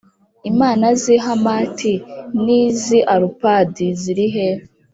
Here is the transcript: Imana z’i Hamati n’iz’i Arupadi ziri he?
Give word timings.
Imana 0.51 0.85
z’i 1.01 1.17
Hamati 1.25 1.93
n’iz’i 2.43 2.99
Arupadi 3.13 3.87
ziri 4.01 4.27
he? 4.35 4.49